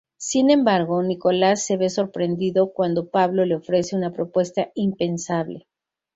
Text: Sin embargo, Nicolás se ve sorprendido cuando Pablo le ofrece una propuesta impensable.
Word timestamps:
Sin 0.17 0.49
embargo, 0.49 1.03
Nicolás 1.03 1.63
se 1.63 1.77
ve 1.77 1.91
sorprendido 1.91 2.73
cuando 2.73 3.09
Pablo 3.11 3.45
le 3.45 3.53
ofrece 3.57 3.95
una 3.95 4.11
propuesta 4.11 4.71
impensable. 4.73 5.67